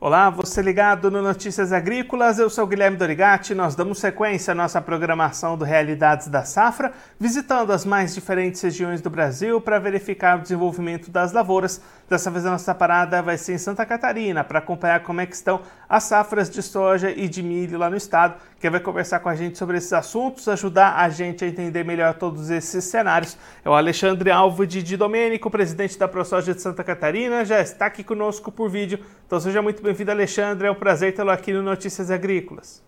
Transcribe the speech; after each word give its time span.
Olá, 0.00 0.30
você 0.30 0.62
ligado 0.62 1.10
no 1.10 1.20
Notícias 1.20 1.72
Agrícolas, 1.72 2.38
eu 2.38 2.48
sou 2.48 2.68
Guilherme 2.68 2.96
Dorigati. 2.96 3.52
Nós 3.52 3.74
damos 3.74 3.98
sequência 3.98 4.52
à 4.52 4.54
nossa 4.54 4.80
programação 4.80 5.58
do 5.58 5.64
Realidades 5.64 6.28
da 6.28 6.44
Safra, 6.44 6.92
visitando 7.18 7.72
as 7.72 7.84
mais 7.84 8.14
diferentes 8.14 8.62
regiões 8.62 9.00
do 9.00 9.10
Brasil 9.10 9.60
para 9.60 9.80
verificar 9.80 10.38
o 10.38 10.42
desenvolvimento 10.42 11.10
das 11.10 11.32
lavouras. 11.32 11.82
Dessa 12.08 12.30
vez 12.30 12.46
a 12.46 12.52
nossa 12.52 12.72
parada 12.76 13.20
vai 13.20 13.36
ser 13.36 13.54
em 13.54 13.58
Santa 13.58 13.84
Catarina 13.84 14.44
para 14.44 14.60
acompanhar 14.60 15.02
como 15.02 15.20
é 15.20 15.26
que 15.26 15.34
estão 15.34 15.62
as 15.88 16.04
safras 16.04 16.48
de 16.48 16.62
soja 16.62 17.10
e 17.10 17.28
de 17.28 17.42
milho 17.42 17.76
lá 17.76 17.90
no 17.90 17.96
estado. 17.96 18.36
Quem 18.60 18.70
vai 18.70 18.80
conversar 18.80 19.18
com 19.18 19.28
a 19.28 19.34
gente 19.34 19.58
sobre 19.58 19.78
esses 19.78 19.92
assuntos, 19.92 20.48
ajudar 20.48 20.96
a 20.96 21.08
gente 21.08 21.44
a 21.44 21.48
entender 21.48 21.84
melhor 21.84 22.14
todos 22.14 22.50
esses 22.50 22.84
cenários, 22.84 23.36
é 23.64 23.68
o 23.68 23.74
Alexandre 23.74 24.30
Alvo 24.30 24.64
de 24.64 24.96
Domênico, 24.96 25.50
presidente 25.50 25.98
da 25.98 26.06
ProSoja 26.06 26.54
de 26.54 26.62
Santa 26.62 26.84
Catarina, 26.84 27.44
já 27.44 27.60
está 27.60 27.86
aqui 27.86 28.04
conosco 28.04 28.50
por 28.50 28.70
vídeo. 28.70 29.00
Então 29.26 29.38
seja 29.38 29.60
muito 29.60 29.82
bem-vindo, 29.98 30.12
Alexandre. 30.12 30.68
É 30.68 30.70
um 30.70 30.76
prazer 30.76 31.12
tê-lo 31.12 31.30
aqui 31.30 31.52
no 31.52 31.60
Notícias 31.60 32.08
Agrícolas. 32.08 32.84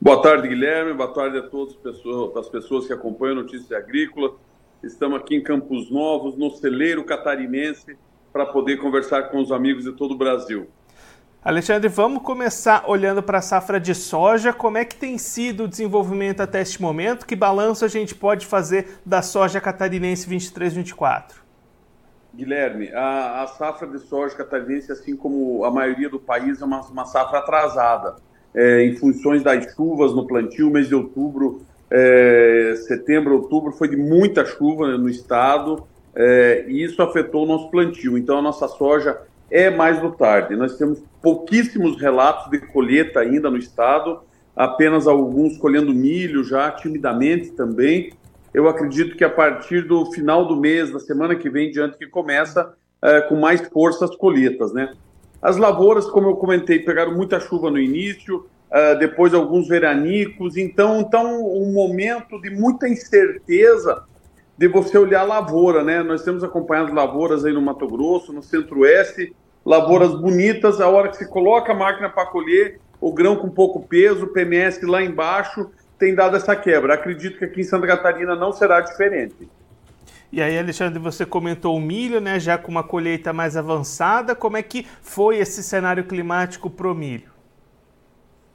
Boa 0.00 0.22
tarde, 0.22 0.48
Guilherme. 0.48 0.94
Boa 0.94 1.12
tarde 1.12 1.36
a 1.36 1.42
todas 1.42 1.76
as 2.36 2.48
pessoas 2.48 2.86
que 2.86 2.94
acompanham 2.94 3.36
Notícias 3.36 3.70
Agrícolas. 3.72 4.32
Estamos 4.82 5.20
aqui 5.20 5.36
em 5.36 5.42
Campos 5.42 5.90
Novos, 5.90 6.34
no 6.38 6.50
celeiro 6.50 7.04
catarinense, 7.04 7.98
para 8.32 8.46
poder 8.46 8.78
conversar 8.78 9.24
com 9.24 9.38
os 9.38 9.52
amigos 9.52 9.84
de 9.84 9.92
todo 9.92 10.12
o 10.12 10.16
Brasil. 10.16 10.68
Alexandre, 11.44 11.88
vamos 11.88 12.22
começar 12.22 12.84
olhando 12.86 13.22
para 13.22 13.38
a 13.38 13.42
safra 13.42 13.78
de 13.78 13.94
soja. 13.94 14.50
Como 14.50 14.78
é 14.78 14.86
que 14.86 14.96
tem 14.96 15.18
sido 15.18 15.64
o 15.64 15.68
desenvolvimento 15.68 16.40
até 16.40 16.62
este 16.62 16.80
momento? 16.80 17.26
Que 17.26 17.36
balanço 17.36 17.84
a 17.84 17.88
gente 17.88 18.14
pode 18.14 18.46
fazer 18.46 18.98
da 19.04 19.20
soja 19.20 19.60
catarinense 19.60 20.28
23-24? 20.28 21.47
Guilherme, 22.34 22.90
a, 22.92 23.42
a, 23.42 23.46
safra 23.46 23.88
de 23.88 23.98
soja 23.98 24.36
catarinense, 24.36 24.92
assim 24.92 25.16
como 25.16 25.64
a 25.64 25.70
maioria 25.70 26.08
do 26.08 26.18
país, 26.18 26.60
é 26.60 26.64
uma, 26.64 26.80
uma 26.82 27.04
safra 27.04 27.38
atrasada, 27.38 28.16
é, 28.54 28.84
em 28.84 28.94
funções 28.96 29.42
das 29.42 29.72
chuvas 29.74 30.14
no 30.14 30.26
plantio. 30.26 30.70
Mês 30.70 30.88
de 30.88 30.94
outubro, 30.94 31.62
é, 31.90 32.74
setembro, 32.86 33.34
outubro, 33.34 33.72
foi 33.72 33.88
de 33.88 33.96
muita 33.96 34.44
chuva 34.44 34.96
no 34.98 35.08
estado 35.08 35.86
é, 36.14 36.64
e 36.68 36.82
isso 36.82 37.00
afetou 37.02 37.44
o 37.44 37.46
nosso 37.46 37.70
plantio. 37.70 38.18
Então, 38.18 38.38
a 38.38 38.42
nossa 38.42 38.68
soja 38.68 39.18
é 39.50 39.70
mais 39.70 40.00
do 40.00 40.12
tarde. 40.12 40.56
Nós 40.56 40.76
temos 40.76 41.02
pouquíssimos 41.22 42.00
relatos 42.00 42.50
de 42.50 42.58
colheita 42.58 43.20
ainda 43.20 43.50
no 43.50 43.56
estado, 43.56 44.20
apenas 44.54 45.06
alguns 45.06 45.56
colhendo 45.56 45.94
milho 45.94 46.44
já 46.44 46.70
timidamente 46.70 47.52
também 47.52 48.12
eu 48.52 48.68
acredito 48.68 49.16
que 49.16 49.24
a 49.24 49.30
partir 49.30 49.82
do 49.82 50.06
final 50.12 50.46
do 50.46 50.56
mês, 50.56 50.90
da 50.90 51.00
semana 51.00 51.36
que 51.36 51.50
vem 51.50 51.70
diante, 51.70 51.98
que 51.98 52.06
começa 52.06 52.74
é, 53.02 53.20
com 53.22 53.36
mais 53.36 53.60
força 53.68 54.04
as 54.04 54.16
colheitas, 54.16 54.72
né? 54.72 54.92
As 55.40 55.56
lavouras, 55.56 56.06
como 56.06 56.28
eu 56.28 56.36
comentei, 56.36 56.80
pegaram 56.80 57.14
muita 57.14 57.38
chuva 57.38 57.70
no 57.70 57.78
início, 57.78 58.46
é, 58.70 58.96
depois 58.96 59.32
alguns 59.32 59.68
veranicos, 59.68 60.56
então, 60.56 61.00
então 61.00 61.44
um 61.44 61.72
momento 61.72 62.40
de 62.40 62.50
muita 62.50 62.88
incerteza 62.88 64.04
de 64.56 64.66
você 64.66 64.98
olhar 64.98 65.20
a 65.20 65.24
lavoura, 65.24 65.84
né? 65.84 66.02
Nós 66.02 66.22
temos 66.22 66.42
acompanhado 66.42 66.92
lavouras 66.92 67.44
aí 67.44 67.52
no 67.52 67.62
Mato 67.62 67.86
Grosso, 67.86 68.32
no 68.32 68.42
Centro-Oeste, 68.42 69.32
lavouras 69.64 70.12
bonitas, 70.14 70.80
a 70.80 70.88
hora 70.88 71.08
que 71.08 71.16
se 71.16 71.28
coloca 71.28 71.72
a 71.72 71.76
máquina 71.76 72.10
para 72.10 72.26
colher, 72.26 72.80
o 73.00 73.12
grão 73.12 73.36
com 73.36 73.48
pouco 73.48 73.86
peso, 73.86 74.24
o 74.24 74.32
PMS 74.32 74.84
lá 74.84 75.00
embaixo, 75.00 75.70
tem 75.98 76.14
dado 76.14 76.36
essa 76.36 76.54
quebra. 76.54 76.94
Acredito 76.94 77.38
que 77.38 77.44
aqui 77.44 77.60
em 77.60 77.64
Santa 77.64 77.86
Catarina 77.86 78.36
não 78.36 78.52
será 78.52 78.80
diferente. 78.80 79.48
E 80.30 80.42
aí, 80.42 80.58
Alexandre, 80.58 80.98
você 80.98 81.24
comentou 81.24 81.74
o 81.74 81.80
milho, 81.80 82.20
né, 82.20 82.38
já 82.38 82.58
com 82.58 82.70
uma 82.70 82.82
colheita 82.82 83.32
mais 83.32 83.56
avançada. 83.56 84.34
Como 84.34 84.56
é 84.56 84.62
que 84.62 84.86
foi 85.00 85.38
esse 85.38 85.62
cenário 85.62 86.04
climático 86.04 86.68
para 86.68 86.86
o 86.86 86.94
milho? 86.94 87.30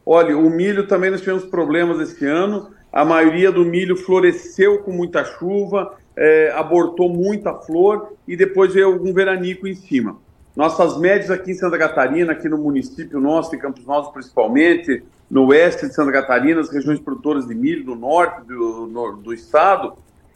Olha, 0.05 0.37
o 0.37 0.49
milho 0.49 0.87
também 0.87 1.09
nós 1.09 1.21
tivemos 1.21 1.45
problemas 1.45 1.99
esse 1.99 2.25
ano. 2.25 2.71
A 2.91 3.03
maioria 3.03 3.51
do 3.51 3.65
milho 3.65 3.95
floresceu 3.95 4.79
com 4.83 4.91
muita 4.91 5.25
chuva, 5.25 5.95
é, 6.15 6.51
abortou 6.55 7.09
muita 7.09 7.53
flor 7.55 8.13
e 8.27 8.35
depois 8.35 8.73
veio 8.73 8.87
algum 8.87 9.11
veranico 9.11 9.67
em 9.67 9.73
cima. 9.73 10.17
Nossas 10.55 10.97
médias 10.99 11.31
aqui 11.31 11.51
em 11.51 11.55
Santa 11.55 11.77
Catarina, 11.77 12.33
aqui 12.33 12.47
no 12.47 12.57
município 12.57 13.19
nosso, 13.19 13.55
em 13.55 13.59
Campos 13.59 13.85
Novos 13.85 14.11
principalmente, 14.11 15.03
no 15.29 15.47
oeste 15.47 15.87
de 15.87 15.93
Santa 15.93 16.11
Catarina, 16.11 16.61
as 16.61 16.69
regiões 16.69 16.99
produtoras 16.99 17.47
de 17.47 17.55
milho, 17.55 17.85
no 17.85 17.95
norte 17.95 18.45
do, 18.45 18.87
no, 18.87 19.17
do 19.17 19.33
estado, 19.33 19.93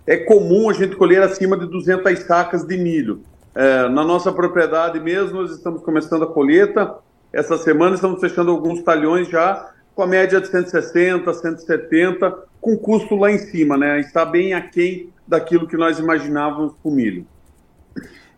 é 0.08 0.18
comum 0.18 0.70
a 0.70 0.74
gente 0.74 0.96
colher 0.96 1.22
acima 1.22 1.56
de 1.56 1.68
200 1.68 2.20
sacas 2.20 2.64
de 2.64 2.78
milho. 2.78 3.22
É, 3.54 3.90
na 3.90 4.04
nossa 4.04 4.32
propriedade 4.32 5.00
mesmo, 5.00 5.42
nós 5.42 5.52
estamos 5.52 5.84
começando 5.84 6.24
a 6.24 6.28
colheita. 6.28 6.96
Essa 7.32 7.58
semana 7.58 7.96
estamos 7.96 8.20
fechando 8.20 8.50
alguns 8.50 8.82
talhões 8.82 9.28
já 9.28 9.72
com 9.94 10.02
a 10.02 10.08
média 10.08 10.40
de 10.40 10.48
160, 10.48 11.34
170, 11.34 12.38
com 12.62 12.78
custo 12.78 13.16
lá 13.16 13.32
em 13.32 13.38
cima, 13.38 13.76
né? 13.76 14.00
Está 14.00 14.24
bem 14.24 14.54
aquém 14.54 15.10
daquilo 15.28 15.68
que 15.68 15.76
nós 15.76 16.00
imaginávamos 16.00 16.74
com 16.82 16.92
milho. 16.92 17.26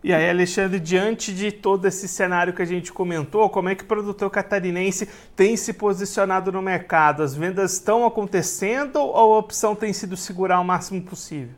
E 0.02 0.14
aí, 0.14 0.30
Alexandre, 0.30 0.80
diante 0.80 1.30
de 1.34 1.52
todo 1.52 1.84
esse 1.86 2.08
cenário 2.08 2.54
que 2.54 2.62
a 2.62 2.66
gente 2.66 2.90
comentou, 2.90 3.50
como 3.50 3.68
é 3.68 3.74
que 3.74 3.84
o 3.84 3.86
produtor 3.86 4.30
catarinense 4.30 5.06
tem 5.36 5.58
se 5.58 5.74
posicionado 5.74 6.50
no 6.50 6.62
mercado? 6.62 7.22
As 7.22 7.34
vendas 7.34 7.74
estão 7.74 8.06
acontecendo 8.06 8.98
ou 8.98 9.34
a 9.34 9.38
opção 9.38 9.74
tem 9.74 9.92
sido 9.92 10.16
segurar 10.16 10.58
o 10.58 10.64
máximo 10.64 11.02
possível? 11.02 11.54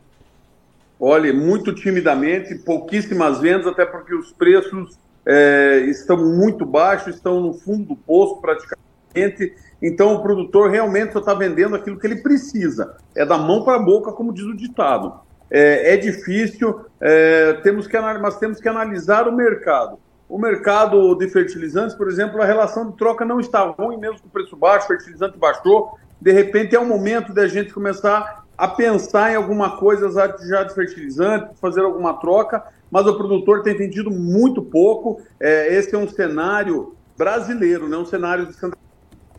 Olha, 0.99 1.33
muito 1.33 1.73
timidamente, 1.73 2.55
pouquíssimas 2.55 3.39
vendas, 3.39 3.65
até 3.65 3.85
porque 3.85 4.13
os 4.13 4.33
preços 4.33 4.97
é, 5.25 5.85
estão 5.87 6.17
muito 6.17 6.65
baixos, 6.65 7.15
estão 7.15 7.39
no 7.39 7.53
fundo 7.53 7.85
do 7.85 7.95
poço 7.95 8.41
praticamente. 8.41 9.53
Então, 9.81 10.15
o 10.15 10.21
produtor 10.21 10.69
realmente 10.69 11.13
só 11.13 11.19
está 11.19 11.33
vendendo 11.33 11.77
aquilo 11.77 11.97
que 11.97 12.05
ele 12.05 12.21
precisa. 12.21 12.97
É 13.15 13.25
da 13.25 13.37
mão 13.37 13.63
para 13.63 13.77
a 13.77 13.83
boca, 13.83 14.11
como 14.11 14.33
diz 14.33 14.45
o 14.45 14.55
ditado 14.55 15.22
é, 15.53 15.93
é 15.93 15.97
difícil, 15.97 16.83
é, 16.99 17.53
temos 17.61 17.85
que, 17.85 17.99
mas 17.99 18.37
temos 18.37 18.59
que 18.59 18.67
analisar 18.67 19.27
o 19.27 19.31
mercado. 19.31 19.99
O 20.27 20.39
mercado 20.39 21.13
de 21.13 21.29
fertilizantes, 21.29 21.95
por 21.95 22.09
exemplo, 22.09 22.41
a 22.41 22.45
relação 22.45 22.89
de 22.89 22.97
troca 22.97 23.23
não 23.23 23.39
está 23.39 23.61
ruim, 23.61 23.97
mesmo 23.97 24.19
com 24.19 24.27
o 24.27 24.31
preço 24.31 24.55
baixo, 24.55 24.85
o 24.85 24.87
fertilizante 24.87 25.37
baixou. 25.37 25.95
De 26.19 26.31
repente 26.31 26.75
é 26.75 26.79
o 26.79 26.85
momento 26.85 27.31
da 27.31 27.47
gente 27.47 27.71
começar 27.71 28.43
a 28.57 28.67
pensar 28.67 29.31
em 29.31 29.35
alguma 29.35 29.77
coisa 29.77 30.09
já 30.11 30.63
de 30.63 30.73
fertilizante, 30.73 31.53
fazer 31.61 31.81
alguma 31.81 32.19
troca, 32.19 32.63
mas 32.89 33.05
o 33.05 33.15
produtor 33.15 33.61
tem 33.61 33.77
vendido 33.77 34.09
muito 34.09 34.59
pouco. 34.63 35.21
É, 35.39 35.75
esse 35.75 35.93
é 35.93 35.97
um 35.97 36.07
cenário 36.07 36.95
brasileiro, 37.15 37.87
não 37.87 38.01
um 38.01 38.05
cenário 38.05 38.47
de 38.47 38.53
Santa 38.53 38.75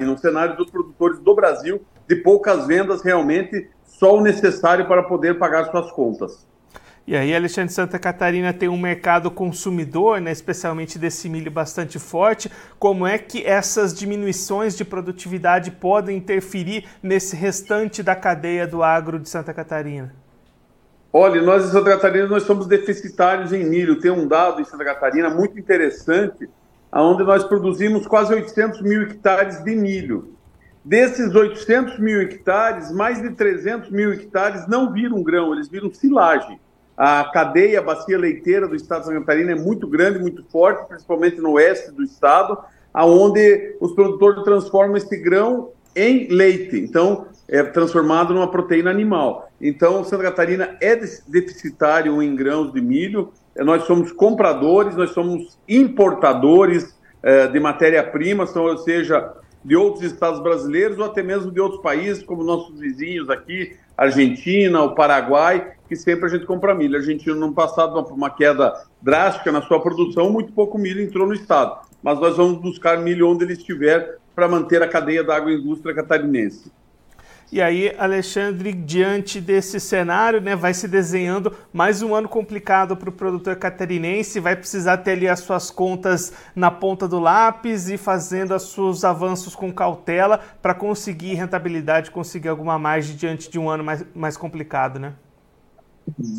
um 0.00 0.16
cenário 0.16 0.56
dos 0.56 0.70
produtores 0.70 1.18
do 1.20 1.34
Brasil, 1.34 1.80
de 2.08 2.16
poucas 2.16 2.66
vendas 2.66 3.02
realmente 3.02 3.70
só 3.98 4.16
o 4.16 4.20
necessário 4.20 4.86
para 4.86 5.02
poder 5.02 5.38
pagar 5.38 5.70
suas 5.70 5.90
contas. 5.90 6.46
E 7.06 7.14
aí, 7.14 7.36
Alexandre 7.36 7.70
Santa 7.70 7.98
Catarina 7.98 8.50
tem 8.50 8.66
um 8.66 8.78
mercado 8.78 9.30
consumidor, 9.30 10.22
né, 10.22 10.32
especialmente 10.32 10.98
desse 10.98 11.28
milho 11.28 11.50
bastante 11.50 11.98
forte. 11.98 12.50
Como 12.78 13.06
é 13.06 13.18
que 13.18 13.44
essas 13.44 13.92
diminuições 13.92 14.74
de 14.74 14.86
produtividade 14.86 15.70
podem 15.70 16.16
interferir 16.16 16.86
nesse 17.02 17.36
restante 17.36 18.02
da 18.02 18.16
cadeia 18.16 18.66
do 18.66 18.82
agro 18.82 19.18
de 19.18 19.28
Santa 19.28 19.52
Catarina? 19.52 20.14
Olha, 21.12 21.42
nós 21.42 21.66
em 21.66 21.70
Santa 21.70 21.90
Catarina 21.90 22.26
nós 22.26 22.44
somos 22.44 22.66
deficitários 22.66 23.52
em 23.52 23.64
milho. 23.64 24.00
Tem 24.00 24.10
um 24.10 24.26
dado 24.26 24.62
em 24.62 24.64
Santa 24.64 24.84
Catarina 24.84 25.28
muito 25.28 25.58
interessante, 25.58 26.48
onde 26.90 27.22
nós 27.22 27.44
produzimos 27.44 28.06
quase 28.06 28.32
800 28.32 28.80
mil 28.80 29.02
hectares 29.02 29.62
de 29.62 29.76
milho. 29.76 30.33
Desses 30.84 31.34
800 31.34 31.98
mil 31.98 32.20
hectares, 32.20 32.92
mais 32.92 33.22
de 33.22 33.30
300 33.30 33.90
mil 33.90 34.12
hectares 34.12 34.68
não 34.68 34.92
viram 34.92 35.22
grão, 35.22 35.54
eles 35.54 35.66
viram 35.66 35.90
silagem. 35.90 36.60
A 36.94 37.24
cadeia, 37.32 37.78
a 37.78 37.82
bacia 37.82 38.18
leiteira 38.18 38.68
do 38.68 38.76
estado 38.76 39.00
de 39.00 39.06
Santa 39.06 39.20
Catarina 39.20 39.52
é 39.52 39.54
muito 39.54 39.88
grande, 39.88 40.18
muito 40.18 40.44
forte, 40.44 40.86
principalmente 40.86 41.40
no 41.40 41.52
oeste 41.52 41.90
do 41.90 42.02
estado, 42.02 42.58
aonde 42.92 43.76
os 43.80 43.94
produtores 43.94 44.44
transformam 44.44 44.96
esse 44.96 45.16
grão 45.16 45.70
em 45.96 46.28
leite. 46.28 46.78
Então, 46.78 47.28
é 47.48 47.62
transformado 47.62 48.34
numa 48.34 48.50
proteína 48.50 48.90
animal. 48.90 49.50
Então, 49.60 50.04
Santa 50.04 50.24
Catarina 50.24 50.76
é 50.82 50.94
deficitário 51.26 52.22
em 52.22 52.36
grãos 52.36 52.72
de 52.72 52.80
milho. 52.80 53.32
Nós 53.56 53.84
somos 53.84 54.12
compradores, 54.12 54.96
nós 54.96 55.10
somos 55.10 55.58
importadores 55.66 56.94
é, 57.22 57.46
de 57.46 57.58
matéria-prima, 57.58 58.46
ou 58.54 58.78
seja, 58.78 59.32
de 59.64 59.74
outros 59.74 60.04
estados 60.04 60.40
brasileiros 60.40 60.98
ou 60.98 61.04
até 61.04 61.22
mesmo 61.22 61.50
de 61.50 61.60
outros 61.60 61.80
países, 61.80 62.22
como 62.22 62.44
nossos 62.44 62.78
vizinhos 62.78 63.30
aqui, 63.30 63.76
Argentina, 63.96 64.82
o 64.82 64.94
Paraguai, 64.94 65.72
que 65.88 65.96
sempre 65.96 66.26
a 66.26 66.28
gente 66.28 66.44
compra 66.44 66.74
milho. 66.74 66.96
A 66.96 66.98
Argentina, 66.98 67.34
no 67.34 67.52
passado, 67.52 67.98
uma, 67.98 68.06
uma 68.08 68.30
queda 68.30 68.74
drástica 69.00 69.50
na 69.50 69.62
sua 69.62 69.80
produção, 69.80 70.30
muito 70.30 70.52
pouco 70.52 70.76
milho 70.76 71.02
entrou 71.02 71.26
no 71.26 71.34
estado. 71.34 71.80
Mas 72.02 72.20
nós 72.20 72.36
vamos 72.36 72.60
buscar 72.60 72.98
milho 72.98 73.28
onde 73.28 73.44
ele 73.44 73.54
estiver 73.54 74.18
para 74.34 74.48
manter 74.48 74.82
a 74.82 74.88
cadeia 74.88 75.24
da 75.24 75.36
agroindústria 75.36 75.94
catarinense. 75.94 76.70
E 77.52 77.60
aí, 77.60 77.94
Alexandre, 77.98 78.72
diante 78.72 79.40
desse 79.40 79.78
cenário, 79.78 80.40
né, 80.40 80.56
vai 80.56 80.74
se 80.74 80.88
desenhando 80.88 81.52
mais 81.72 82.02
um 82.02 82.14
ano 82.14 82.28
complicado 82.28 82.96
para 82.96 83.08
o 83.08 83.12
produtor 83.12 83.56
catarinense, 83.56 84.40
vai 84.40 84.56
precisar 84.56 84.98
ter 84.98 85.12
ali 85.12 85.28
as 85.28 85.40
suas 85.40 85.70
contas 85.70 86.32
na 86.56 86.70
ponta 86.70 87.06
do 87.06 87.20
lápis 87.20 87.88
e 87.88 87.96
fazendo 87.96 88.54
os 88.54 88.72
seus 88.72 89.04
avanços 89.04 89.54
com 89.54 89.72
cautela 89.72 90.40
para 90.60 90.74
conseguir 90.74 91.34
rentabilidade, 91.34 92.10
conseguir 92.10 92.48
alguma 92.48 92.78
margem 92.78 93.14
diante 93.14 93.50
de 93.50 93.58
um 93.58 93.68
ano 93.68 93.84
mais, 93.84 94.04
mais 94.14 94.36
complicado, 94.36 94.98
né? 94.98 95.12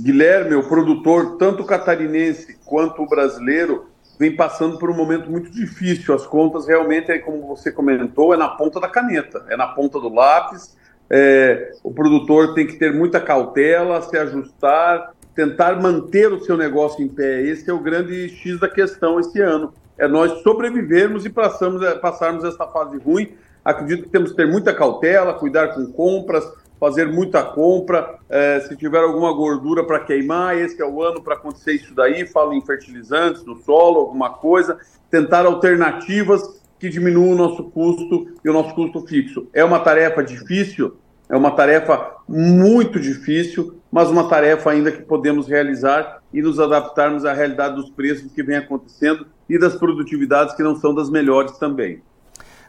Guilherme, 0.04 0.56
o 0.56 0.68
produtor, 0.68 1.38
tanto 1.38 1.64
catarinense 1.64 2.58
quanto 2.66 3.06
brasileiro, 3.06 3.88
vem 4.20 4.36
passando 4.36 4.78
por 4.78 4.90
um 4.90 4.96
momento 4.96 5.30
muito 5.30 5.50
difícil. 5.50 6.14
As 6.14 6.26
contas 6.26 6.68
realmente, 6.68 7.18
como 7.20 7.48
você 7.48 7.72
comentou, 7.72 8.34
é 8.34 8.38
na 8.38 8.50
ponta 8.50 8.80
da 8.80 8.88
caneta, 8.88 9.46
é 9.50 9.56
na 9.56 9.68
ponta 9.68 10.00
do 10.00 10.14
lápis 10.14 10.76
é, 11.10 11.72
o 11.84 11.92
produtor 11.92 12.54
tem 12.54 12.66
que 12.66 12.78
ter 12.78 12.94
muita 12.94 13.20
cautela, 13.20 14.02
se 14.02 14.18
ajustar, 14.18 15.14
tentar 15.36 15.80
manter 15.82 16.32
o 16.32 16.44
seu 16.44 16.58
negócio 16.58 17.04
em 17.04 17.08
pé. 17.08 17.42
Esse 17.42 17.70
é 17.70 17.74
o 17.74 17.80
grande 17.80 18.30
X 18.30 18.60
da 18.60 18.70
questão 18.70 19.20
esse 19.20 19.40
ano. 19.42 19.74
É 19.98 20.08
nós 20.08 20.42
sobrevivermos 20.42 21.26
e 21.26 21.30
passamos, 21.30 21.82
é, 21.82 21.96
passarmos 21.96 22.44
essa 22.44 22.66
fase 22.68 22.98
ruim. 22.98 23.34
Acredito 23.64 24.04
que 24.04 24.10
temos 24.10 24.32
que 24.32 24.38
ter 24.38 24.48
muita 24.48 24.74
cautela, 24.74 25.34
cuidar 25.34 25.70
com 25.70 25.86
compras, 25.92 26.46
fazer 26.80 27.08
muita 27.08 27.44
compra. 27.44 28.16
É, 28.30 28.60
se 28.62 28.76
tiver 28.76 29.00
alguma 29.00 29.32
gordura 29.34 29.84
para 29.84 30.00
queimar, 30.00 30.58
esse 30.58 30.82
é 30.82 30.86
o 30.86 31.02
ano 31.02 31.22
para 31.22 31.36
acontecer 31.36 31.74
isso 31.74 31.94
daí. 31.94 32.26
Falo 32.28 32.54
em 32.54 32.62
fertilizantes 32.62 33.44
no 33.46 33.58
solo, 33.58 34.00
alguma 34.00 34.32
coisa. 34.32 34.78
Tentar 35.10 35.46
alternativas 35.46 36.62
que 36.86 36.90
diminua 36.90 37.34
o 37.34 37.36
nosso 37.36 37.64
custo 37.64 38.28
e 38.44 38.50
o 38.50 38.54
nosso 38.54 38.76
custo 38.76 39.02
fixo. 39.08 39.48
É 39.52 39.64
uma 39.64 39.80
tarefa 39.80 40.24
difícil, 40.24 40.96
é 41.28 41.36
uma 41.36 41.50
tarefa 41.50 42.12
muito 42.30 43.00
difícil, 43.00 43.80
mas 43.92 44.12
uma 44.12 44.30
tarefa 44.30 44.70
ainda 44.70 44.92
que 44.92 45.02
podemos 45.02 45.48
realizar 45.48 46.22
e 46.32 46.44
nos 46.44 46.60
adaptarmos 46.60 47.26
à 47.26 47.34
realidade 47.34 47.76
dos 47.76 47.90
preços 47.90 48.32
que 48.32 48.44
vem 48.44 48.58
acontecendo 48.58 49.26
e 49.50 49.58
das 49.58 49.74
produtividades 49.74 50.54
que 50.54 50.62
não 50.62 50.76
são 50.76 50.94
das 50.94 51.10
melhores 51.10 51.58
também. 51.58 52.04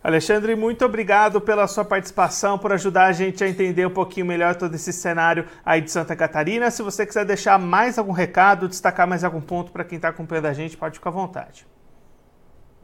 Alexandre, 0.03 0.55
muito 0.55 0.83
obrigado 0.85 1.39
pela 1.39 1.67
sua 1.67 1.85
participação, 1.85 2.57
por 2.57 2.73
ajudar 2.73 3.07
a 3.07 3.13
gente 3.13 3.45
a 3.45 3.49
entender 3.49 3.87
um 3.87 3.91
pouquinho 3.91 4.25
melhor 4.25 4.55
todo 4.55 4.75
esse 4.75 4.95
cenário 4.95 5.45
aí 5.65 5.83
de 5.83 5.91
Santa 5.91 6.17
Catarina. 6.17 6.71
Se 6.71 6.83
você 6.83 7.05
quiser 7.05 7.27
deixar 7.27 7.59
mais 7.59 7.99
algum 7.99 8.13
recado, 8.13 8.67
destacar 8.67 9.07
mais 9.07 9.25
algum 9.25 9.43
ponto 9.43 9.73
para 9.73 9.85
quem 9.85 9.97
está 9.97 10.09
acompanhando 10.09 10.47
a 10.47 10.55
gente, 10.55 10.75
pode 10.75 10.95
ficar 10.95 11.11
à 11.11 11.13
vontade. 11.13 11.67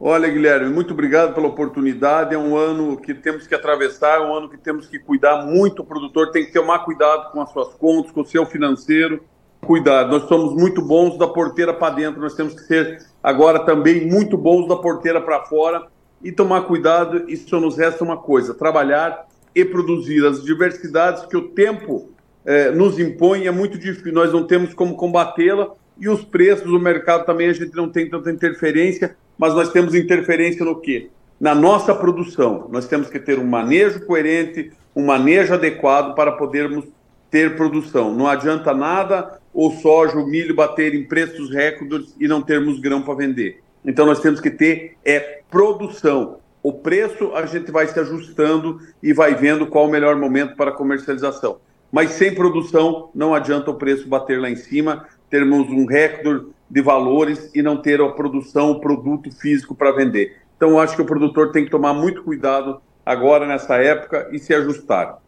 Olha, 0.05 0.29
Guilherme, 0.29 0.69
muito 0.69 0.95
obrigado 0.95 1.33
pela 1.33 1.47
oportunidade. 1.47 2.35
É 2.35 2.39
um 2.39 2.57
ano 2.57 2.97
que 2.97 3.15
temos 3.15 3.47
que 3.47 3.55
atravessar, 3.55 4.17
é 4.17 4.21
um 4.21 4.35
ano 4.35 4.49
que 4.49 4.59
temos 4.59 4.89
que 4.89 4.99
cuidar 4.99 5.47
muito. 5.47 5.83
O 5.83 5.85
produtor 5.85 6.33
tem 6.33 6.45
que 6.45 6.53
tomar 6.53 6.81
cuidado 6.81 7.31
com 7.31 7.41
as 7.41 7.53
suas 7.53 7.73
contas, 7.75 8.11
com 8.11 8.23
o 8.23 8.27
seu 8.27 8.45
financeiro. 8.45 9.23
Cuidado, 9.65 10.11
nós 10.11 10.25
somos 10.25 10.61
muito 10.61 10.83
bons 10.83 11.17
da 11.17 11.29
porteira 11.29 11.73
para 11.73 11.95
dentro, 11.95 12.21
nós 12.21 12.35
temos 12.35 12.53
que 12.53 12.63
ser 12.63 12.99
agora 13.23 13.61
também 13.61 14.05
muito 14.05 14.37
bons 14.37 14.67
da 14.67 14.75
porteira 14.75 15.21
para 15.21 15.45
fora 15.45 15.87
e 16.21 16.33
tomar 16.33 16.63
cuidado. 16.63 17.31
E 17.31 17.37
só 17.37 17.61
nos 17.61 17.79
resta 17.79 18.03
uma 18.03 18.17
coisa: 18.17 18.55
trabalhar 18.55 19.29
e 19.55 19.65
produzir. 19.65 20.27
As 20.27 20.43
diversidades 20.43 21.25
que 21.27 21.37
o 21.37 21.51
tempo 21.51 22.11
eh, 22.45 22.73
nos 22.73 22.99
impõe 22.99 23.47
é 23.47 23.53
muito 23.53 23.79
difícil, 23.79 24.13
nós 24.13 24.33
não 24.33 24.49
temos 24.49 24.75
como 24.75 24.97
combatê-la 24.97 25.71
e 25.97 26.09
os 26.09 26.25
preços 26.25 26.67
do 26.67 26.81
mercado 26.81 27.25
também 27.25 27.49
a 27.49 27.53
gente 27.53 27.77
não 27.77 27.89
tem 27.89 28.11
tanta 28.11 28.33
interferência 28.33 29.17
mas 29.39 29.55
nós 29.55 29.71
temos 29.71 29.95
interferência 29.95 30.65
no 30.65 30.81
quê? 30.81 31.11
Na 31.41 31.55
nossa 31.55 31.95
produção. 31.95 32.69
Nós 32.71 32.87
temos 32.87 33.09
que 33.09 33.19
ter 33.19 33.39
um 33.39 33.47
manejo 33.47 34.07
coerente, 34.07 34.73
um 34.95 35.05
manejo 35.05 35.55
adequado 35.55 36.15
para 36.15 36.33
podermos 36.33 36.85
ter 37.31 37.57
produção. 37.57 38.15
Não 38.15 38.27
adianta 38.27 38.75
nada 38.75 39.41
o 39.53 39.71
soja, 39.71 40.19
o 40.19 40.27
milho 40.27 40.55
bater 40.55 40.95
em 40.95 41.05
preços 41.05 41.51
recordes 41.51 42.15
e 42.21 42.29
não 42.29 42.43
termos 42.43 42.79
grão 42.79 43.03
para 43.03 43.15
vender. 43.15 43.61
Então 43.85 44.07
nós 44.07 44.21
temos 44.21 44.41
que 44.41 44.51
ter 44.51 44.97
é 45.05 45.41
produção. 45.51 46.39
O 46.63 46.73
preço 46.73 47.35
a 47.35 47.45
gente 47.45 47.73
vai 47.73 47.89
se 47.89 47.99
ajustando 47.99 48.81
e 49.03 49.13
vai 49.13 49.35
vendo 49.35 49.67
qual 49.67 49.87
o 49.87 49.91
melhor 49.91 50.15
momento 50.17 50.55
para 50.57 50.71
comercialização. 50.71 51.59
Mas 51.91 52.13
sem 52.13 52.35
produção 52.35 53.11
não 53.15 53.35
adianta 53.35 53.71
o 53.71 53.75
preço 53.75 54.09
bater 54.09 54.41
lá 54.41 54.49
em 54.49 54.57
cima, 54.57 55.07
termos 55.29 55.69
um 55.69 55.85
recorde 55.85 56.47
de 56.73 56.81
valores 56.81 57.51
e 57.55 57.61
não 57.61 57.77
ter 57.77 58.01
a 58.01 58.09
produção, 58.09 58.71
o 58.71 58.81
produto 58.81 59.31
físico 59.31 59.75
para 59.75 59.93
vender. 59.93 60.39
Então, 60.57 60.71
eu 60.71 60.81
acho 60.81 60.97
que 60.97 61.03
o 61.03 61.05
produtor 61.05 61.53
tem 61.53 61.67
que 61.67 61.71
tomar 61.71 61.93
muito 61.93 62.23
cuidado 62.23 62.81
agora 63.05 63.47
nessa 63.47 63.77
época 63.77 64.31
e 64.33 64.39
se 64.39 64.55
ajustar. 64.55 65.19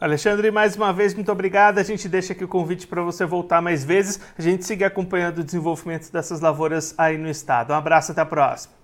Alexandre, 0.00 0.50
mais 0.50 0.74
uma 0.74 0.92
vez, 0.92 1.14
muito 1.14 1.30
obrigado. 1.30 1.78
A 1.78 1.84
gente 1.84 2.08
deixa 2.08 2.32
aqui 2.32 2.42
o 2.42 2.48
convite 2.48 2.88
para 2.88 3.02
você 3.02 3.24
voltar 3.24 3.62
mais 3.62 3.84
vezes. 3.84 4.20
A 4.36 4.42
gente 4.42 4.64
siga 4.64 4.88
acompanhando 4.88 5.38
o 5.38 5.44
desenvolvimento 5.44 6.10
dessas 6.10 6.40
lavouras 6.40 6.92
aí 6.98 7.16
no 7.16 7.28
estado. 7.28 7.72
Um 7.72 7.76
abraço, 7.76 8.10
até 8.10 8.20
a 8.20 8.26
próxima. 8.26 8.74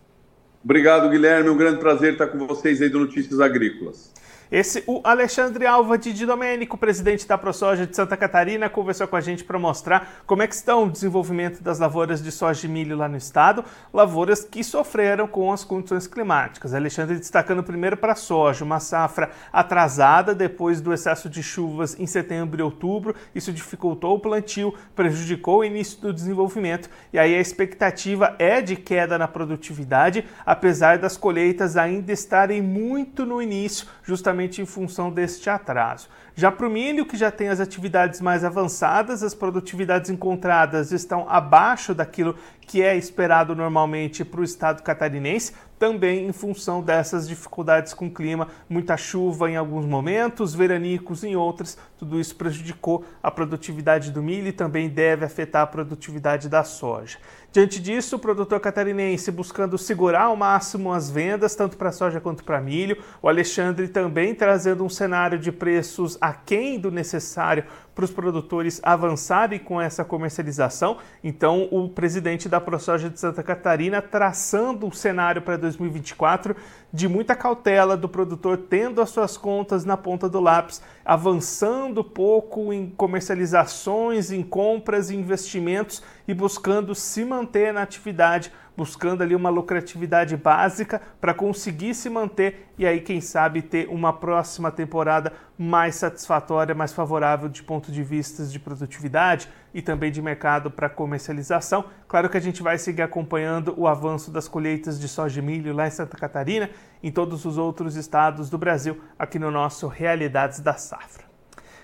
Obrigado, 0.63 1.11
Guilherme. 1.11 1.51
Um 1.51 1.57
grande 1.57 1.81
prazer 1.81 2.13
estar 2.13 2.29
com 2.29 2.47
vocês 2.47 2.81
aí 2.81 2.89
do 2.89 3.01
Notícias 3.01 3.41
Agrícolas. 3.41 4.13
Esse, 4.55 4.85
o 4.87 5.01
Alexandre 5.03 5.67
Alva 5.67 5.99
de 5.99 6.25
Domênico, 6.25 6.79
presidente 6.79 7.27
da 7.27 7.37
ProSoja 7.37 7.89
de 7.89 7.97
Santa 7.97 8.17
Catarina, 8.17 8.71
conversou 8.71 9.09
com 9.09 9.17
a 9.17 9.21
gente 9.21 9.43
para 9.43 9.59
mostrar 9.59 10.23
como 10.27 10.45
é 10.45 10.47
que 10.47 10.55
estão 10.55 10.85
o 10.85 10.91
desenvolvimento 10.93 11.61
das 11.61 11.81
lavouras 11.81 12.23
de 12.23 12.31
soja 12.31 12.65
e 12.65 12.71
milho 12.71 12.97
lá 12.97 13.09
no 13.09 13.17
estado, 13.17 13.65
lavouras 13.93 14.45
que 14.45 14.63
sofreram 14.63 15.27
com 15.27 15.53
as 15.53 15.65
condições 15.65 16.07
climáticas. 16.07 16.73
Alexandre 16.73 17.19
destacando 17.19 17.65
primeiro 17.65 17.97
para 17.97 18.13
a 18.13 18.15
soja, 18.15 18.65
uma 18.65 18.79
safra 18.79 19.33
atrasada 19.53 20.33
depois 20.33 20.81
do 20.81 20.93
excesso 20.93 21.29
de 21.29 21.43
chuvas 21.43 21.99
em 21.99 22.07
setembro 22.07 22.61
e 22.61 22.63
outubro, 22.63 23.13
isso 23.35 23.53
dificultou 23.53 24.15
o 24.15 24.21
plantio, 24.21 24.73
prejudicou 24.95 25.59
o 25.59 25.65
início 25.65 26.01
do 26.01 26.13
desenvolvimento 26.13 26.89
e 27.13 27.19
aí 27.19 27.35
a 27.35 27.41
expectativa 27.41 28.37
é 28.39 28.61
de 28.61 28.77
queda 28.77 29.19
na 29.19 29.27
produtividade, 29.27 30.25
apesar 30.47 30.99
das 30.99 31.17
colheitas 31.17 31.77
ainda 31.77 32.13
estarem 32.13 32.63
muito 32.63 33.27
no 33.27 33.43
início, 33.43 33.89
justamente 34.05 34.44
justamente 34.45 34.63
em 34.63 34.67
função 34.67 35.11
deste 35.11 35.49
atraso. 35.49 36.09
Já 36.35 36.51
para 36.51 36.67
o 36.67 36.71
milho, 36.71 37.07
que 37.07 37.17
já 37.17 37.31
tem 37.31 37.49
as 37.49 37.61
atividades 37.61 38.21
mais 38.21 38.45
avançadas, 38.45 39.23
as 39.23 39.35
produtividades 39.35 40.11
encontradas 40.11 40.93
estão 40.93 41.27
abaixo 41.29 41.95
daquilo 41.95 42.37
que 42.67 42.83
é 42.83 42.97
esperado 42.97 43.55
normalmente 43.55 44.25
para 44.25 44.41
o 44.41 44.45
estado 44.45 44.83
catarinense, 44.83 45.53
também 45.79 46.27
em 46.27 46.33
função 46.33 46.83
dessas 46.83 47.29
dificuldades 47.29 47.93
com 47.93 48.07
o 48.07 48.11
clima, 48.11 48.49
muita 48.69 48.97
chuva 48.97 49.51
em 49.51 49.57
alguns 49.57 49.85
momentos, 49.85 50.55
veranicos 50.55 51.25
em 51.25 51.37
outros, 51.37 51.77
tudo 51.99 52.19
isso 52.19 52.35
prejudicou 52.37 53.05
a 53.23 53.31
produtividade 53.31 54.11
do 54.11 54.23
milho 54.23 54.49
e 54.49 54.53
também 54.53 54.89
deve 54.89 55.25
afetar 55.25 55.63
a 55.63 55.67
produtividade 55.67 56.49
da 56.49 56.65
soja. 56.65 57.19
Diante 57.53 57.81
disso, 57.81 58.17
o 58.17 58.19
produtor 58.19 58.59
catarinense 58.61 59.31
buscando 59.31 59.79
segurar 59.79 60.25
ao 60.25 60.37
máximo 60.37 60.93
as 60.93 61.09
vendas, 61.09 61.55
tanto 61.55 61.77
para 61.77 61.93
soja 61.93 62.21
quanto 62.21 62.43
para 62.43 62.61
milho, 62.61 63.01
o 63.23 63.29
Alexandre 63.29 63.87
também 63.87 64.35
trazendo 64.35 64.85
um 64.85 64.89
cenário 64.89 65.39
de 65.39 65.53
preços 65.53 66.19
aquém 66.21 66.81
do 66.81 66.91
necessário 66.91 67.65
para 67.95 68.05
os 68.05 68.11
produtores 68.11 68.81
avançarem 68.83 69.59
com 69.59 69.81
essa 69.81 70.05
comercialização. 70.05 70.99
Então, 71.23 71.69
o 71.71 71.89
presidente 71.89 72.49
da 72.49 72.61
ProSoja 72.61 73.09
de 73.09 73.21
Santa 73.21 73.43
Catarina 73.43 74.03
traçando 74.03 74.87
um 74.87 74.93
cenário 74.93 75.43
para 75.43 75.57
2024 75.57 76.57
de 76.95 77.09
muita 77.09 77.35
cautela 77.35 77.97
do 77.97 78.09
produtor 78.09 78.57
tendo 78.71 79.03
as 79.03 79.11
suas 79.11 79.37
contas 79.37 79.85
na 79.85 79.97
ponta 79.97 80.29
do 80.29 80.39
lápis, 80.39 80.81
avançando 81.05 82.05
pouco 82.05 82.73
em 82.73 82.89
comercializações, 82.91 84.31
em 84.31 84.45
compras 84.45 85.11
e 85.11 85.17
investimentos 85.17 86.01
e 86.29 86.33
buscando 86.33 86.95
se 86.95 87.25
manter 87.25 87.73
na 87.73 87.83
atividade 87.83 88.53
buscando 88.77 89.23
ali 89.23 89.35
uma 89.35 89.51
lucratividade 89.51 90.37
básica 90.37 91.01
para 91.21 91.33
conseguir 91.33 91.95
se 91.95 92.11
manter 92.11 92.69
e 92.77 92.85
aí, 92.87 93.01
quem 93.01 93.21
sabe, 93.21 93.63
ter 93.63 93.89
uma 93.89 94.13
próxima 94.13 94.71
temporada 94.71 95.33
mais 95.57 95.95
satisfatória, 95.95 96.75
mais 96.75 96.93
favorável 96.93 97.49
de 97.49 97.63
ponto 97.63 97.93
de 97.93 98.03
vista 98.03 98.45
de 98.45 98.59
produtividade 98.59 99.49
e 99.75 99.83
também 99.83 100.13
de 100.13 100.23
mercado 100.23 100.71
para 100.71 100.89
comercialização. 100.89 101.87
Claro 102.07 102.31
que 102.31 102.37
a 102.37 102.41
gente 102.41 102.63
vai 102.63 102.79
seguir 102.79 103.03
acompanhando 103.03 103.75
o 103.77 103.89
avanço 103.89 104.31
das 104.31 104.47
colheitas 104.47 104.99
de 104.99 105.09
soja 105.09 105.41
e 105.41 105.43
milho 105.43 105.75
lá 105.75 105.89
em 105.89 105.91
Santa 105.91 106.17
Catarina, 106.17 106.71
em 107.03 107.11
todos 107.11 107.45
os 107.45 107.59
outros 107.59 107.97
estados 107.97 108.49
do 108.49 108.57
Brasil, 108.57 109.03
aqui 109.19 109.39
no 109.39 109.51
nosso 109.51 109.89
Realidades 109.89 110.61
da 110.61 110.75
Safra. 110.75 111.25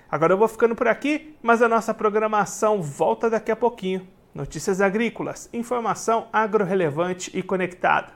Agora 0.09 0.33
eu 0.33 0.39
vou 0.39 0.49
ficando 0.49 0.75
por 0.75 0.89
aqui, 0.89 1.37
mas 1.43 1.61
a 1.61 1.69
nossa 1.69 1.93
programação 1.93 2.81
volta 2.81 3.29
daqui 3.29 3.51
a 3.51 3.57
pouquinho. 3.57 4.07
Notícias 4.33 4.81
agrícolas, 4.81 5.51
informação 5.53 6.29
agro-relevante 6.33 7.37
e 7.37 7.43
conectada. 7.43 8.13